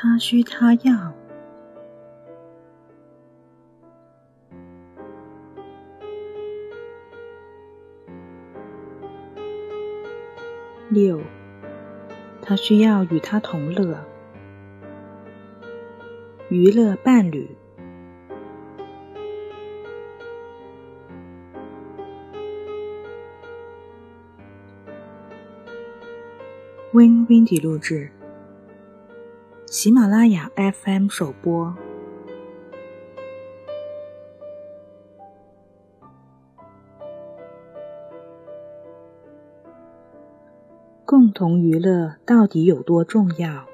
[0.00, 1.12] 他需他要。
[10.88, 11.20] 六，
[12.40, 13.98] 他需要与他同乐，
[16.48, 17.50] 娱乐伴侣。
[26.92, 28.12] Win Windy 录制，
[29.70, 31.76] 喜马拉雅 FM 首播。
[41.04, 43.66] 共同娱乐到底有多重要？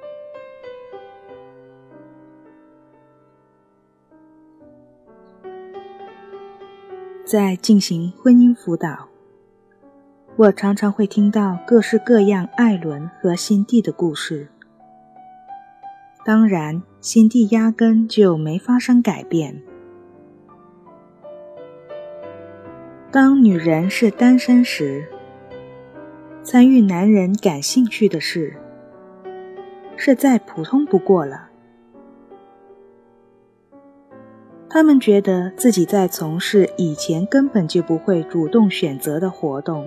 [7.24, 9.08] 在进行婚姻辅导。
[10.34, 14.48] 我常常会听到各式各样艾伦和辛蒂的故事。
[16.24, 19.62] 当然，心地压根就没发生改变。
[23.10, 25.06] 当女人是单身时，
[26.42, 28.56] 参与男人感兴趣的事，
[29.96, 31.50] 是再普通不过了。
[34.70, 39.86] 他们觉得自己在从事以前根本就不会主动选择的活动。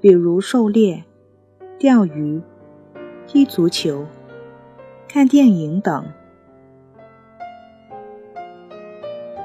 [0.00, 1.04] 比如狩猎、
[1.76, 2.40] 钓鱼、
[3.26, 4.06] 踢足球、
[5.08, 6.04] 看电影等。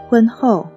[0.10, 0.68] 婚后，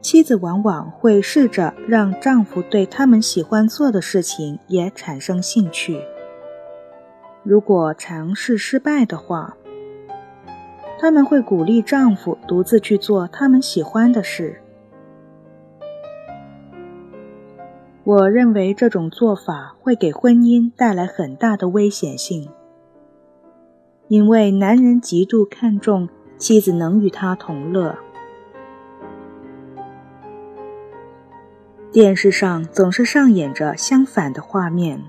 [0.00, 6.00] 妻子往往会试着让丈夫对他们喜欢做的事情也产生兴趣。
[7.42, 9.56] 如果尝试失败的话，
[10.98, 14.62] 他们会鼓励丈夫独自去做他们喜欢的事。
[18.04, 22.48] 我认为这种做法会给婚姻带来很大的危险性，
[24.14, 26.08] 因为男人极度看重
[26.38, 27.98] 妻子能与他同乐。
[31.90, 35.02] 电视上总是上演着相反的画面：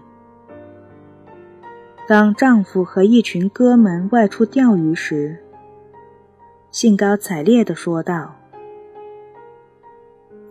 [2.08, 5.38] 当丈夫和一群哥们外出钓鱼时，
[6.72, 8.34] 兴高采烈地说道。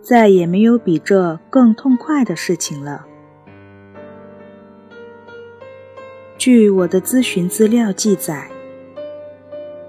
[0.01, 3.05] 再也没有比这更痛快的事情了。
[6.37, 8.51] 据我的咨询资料记载，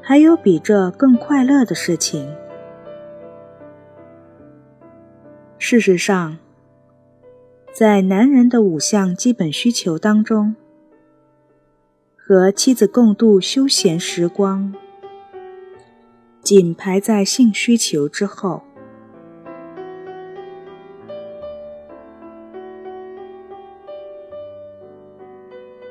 [0.01, 2.33] 还有比这更快乐的事情。
[5.59, 6.39] 事实上，
[7.73, 10.55] 在男人的五项基本需求当中，
[12.17, 14.73] 和妻子共度休闲时光，
[16.41, 18.63] 仅排在性需求之后。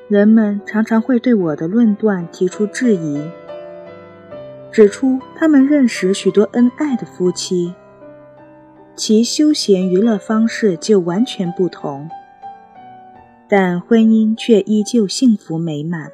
[0.08, 3.20] 人们常常会对我的论断提出质疑，
[4.72, 7.74] 指出他们认识许多恩爱的夫妻，
[8.96, 12.08] 其休闲娱乐方式就完全不同，
[13.50, 16.12] 但婚姻却依旧幸福美满。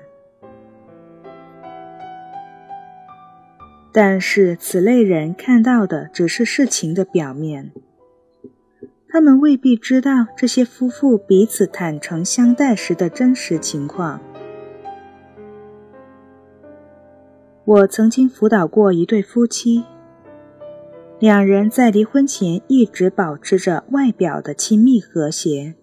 [3.91, 7.71] 但是此类人看到的只是事情的表面。
[9.11, 14.21] 他们未必知道这些夫妇彼此坦诚相待时的真实情况。
[17.65, 19.83] 我曾经辅导过一对夫妻，
[21.19, 25.75] 两人在离婚前一直保持着外表的亲密和谐，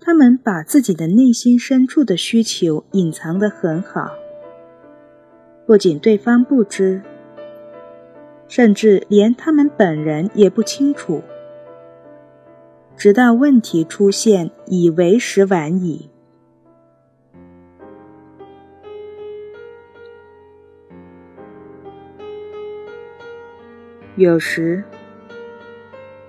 [0.00, 4.12] 他们把自己的内心深处的需求隐藏得很好，
[5.66, 7.02] 不仅对方不知。
[8.48, 11.22] 甚至连他们本人也不清楚，
[12.96, 16.08] 直到问题出现，已为时晚矣。
[24.14, 24.82] 有时，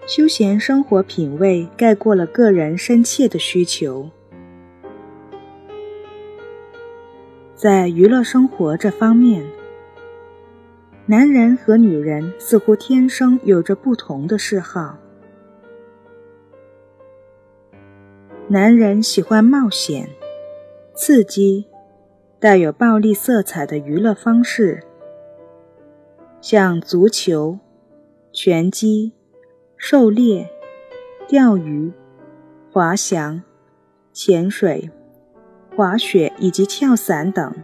[0.05, 4.09] 休闲生活品味盖过了个人深切的需求，
[7.55, 9.56] 在娱乐生活这方面。
[11.09, 14.97] 男人和女人似乎天生有着不同的嗜好。
[18.49, 20.09] 男人喜欢冒险、
[20.93, 21.65] 刺激、
[22.41, 24.83] 带有暴力色彩的娱乐方式，
[26.41, 27.57] 像足球、
[28.33, 29.13] 拳击、
[29.77, 30.49] 狩猎、
[31.25, 31.89] 钓鱼、
[32.69, 33.41] 滑翔、
[34.11, 34.91] 潜水、
[35.73, 37.55] 滑雪以及跳伞等。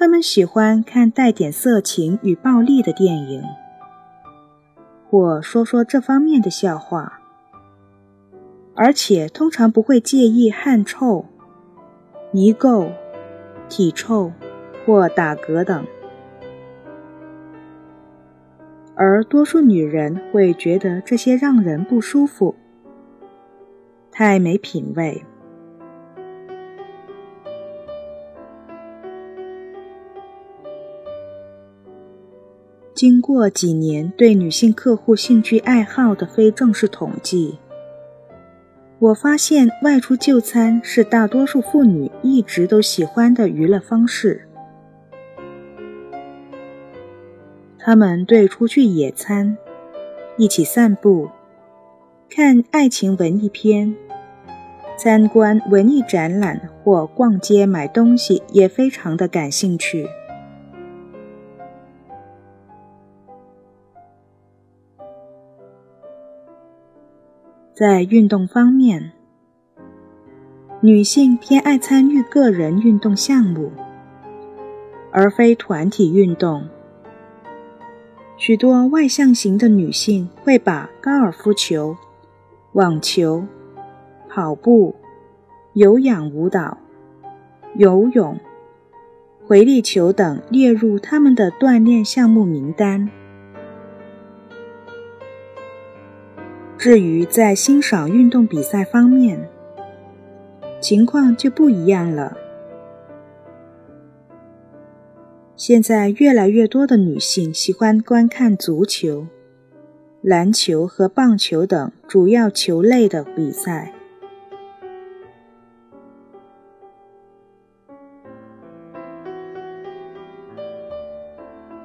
[0.00, 3.42] 他们喜欢看带点色情与暴力的电影，
[5.10, 7.20] 或说说这方面的笑话，
[8.74, 11.26] 而且通常不会介意汗臭、
[12.32, 12.90] 泥垢、
[13.68, 14.32] 体臭
[14.86, 15.84] 或打嗝等，
[18.94, 22.54] 而多数女人会觉得这些让人不舒服，
[24.10, 25.22] 太没品味。
[33.00, 37.58] 经过几年对女性客户兴趣爱好的非正式统计，
[38.98, 44.46] 我发现外出就餐是大多数妇女一直都喜欢的娱乐方式。
[47.78, 49.56] 她们对出去野餐、
[50.36, 51.30] 一起散步、
[52.28, 53.96] 看爱情文艺片、
[54.98, 60.06] 参观文艺展览或逛街买东西也非常的感兴趣。
[67.80, 69.12] 在运动方面，
[70.82, 73.72] 女性偏爱参与个人运动项目，
[75.10, 76.68] 而非团体运动。
[78.36, 81.96] 许多外向型的女性会把高尔夫球、
[82.72, 83.46] 网球、
[84.28, 84.94] 跑步、
[85.72, 86.76] 有氧舞蹈、
[87.76, 88.38] 游泳、
[89.46, 93.08] 回力球等列入他们的锻炼项目名单。
[96.80, 99.38] 至于在欣赏运动比赛方面，
[100.80, 102.34] 情况就不一样了。
[105.54, 109.26] 现在越来越多的女性喜欢观看足球、
[110.22, 113.92] 篮球和棒球等主要球类的比赛。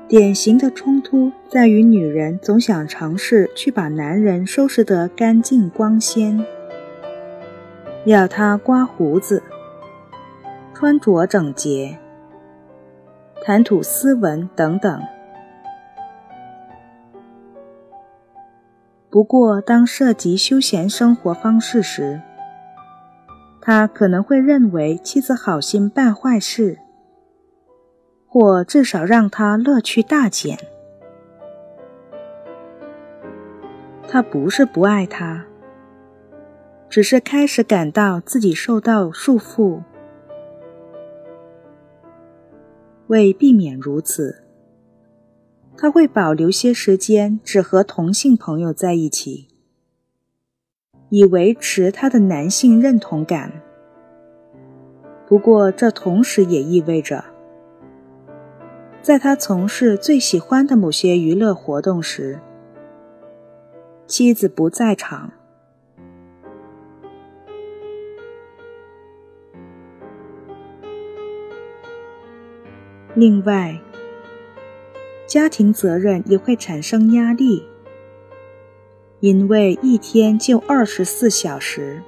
[0.07, 6.45] 典型的冲突在于，女人总想尝试去把男人收拾得干净光鲜，
[8.05, 9.41] 要他刮胡子、
[10.75, 11.97] 穿着整洁、
[13.43, 15.01] 谈吐斯文等等。
[19.09, 22.21] 不过，当涉及休闲生活方式时，
[23.59, 26.77] 他可能会认为妻子好心办坏事。
[28.35, 30.59] 或至少让他乐趣大减。
[34.09, 35.45] 他不是不爱他，
[36.89, 39.83] 只是开始感到自己受到束缚。
[43.07, 44.43] 为避免如此，
[45.77, 49.47] 他会保留些时间只和同性朋友在一起，
[51.07, 53.61] 以维持他的男性认同感。
[55.25, 57.34] 不过，这同时也意味着。
[59.05, 62.39] 在他从事最喜欢的某些娱乐活动时，
[64.07, 65.31] 妻子不在场。
[73.13, 73.79] 另外，
[75.27, 77.63] 家庭责任也会产生压力，
[79.19, 82.01] 因为一天就二十四小时，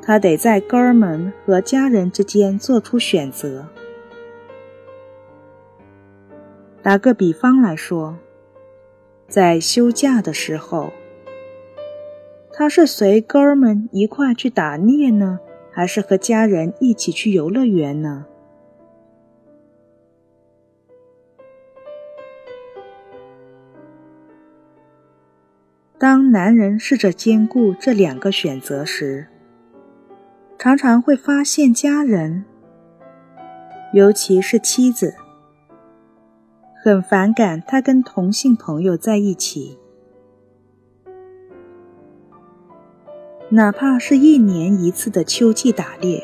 [0.00, 3.68] 他得在哥们和家人之间做出选择。
[6.88, 8.16] 打个比方来说，
[9.28, 10.90] 在休假的时候，
[12.50, 15.38] 他是随哥们一块去打猎呢，
[15.70, 18.24] 还是和家人一起去游乐园呢？
[25.98, 29.26] 当男人试着兼顾这两个选择时，
[30.58, 32.46] 常常会发现家人，
[33.92, 35.14] 尤其是妻子。
[36.80, 39.76] 很反感他跟同性朋友在一起，
[43.50, 46.22] 哪怕是一年一次的秋季打猎，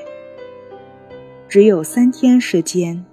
[1.48, 3.04] 只有三天时间，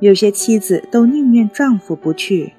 [0.00, 2.54] 有些妻子都宁愿丈夫不去。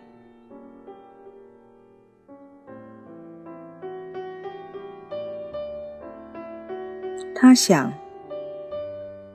[7.36, 7.94] 他想，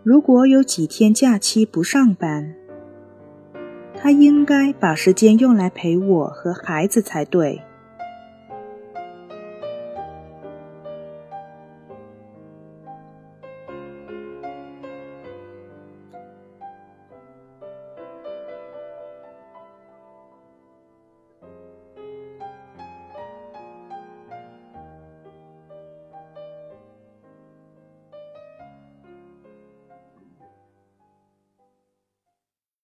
[0.03, 2.55] 如果有几天假期不上班。
[4.07, 7.61] 他应该把时间用来陪我和孩子才对。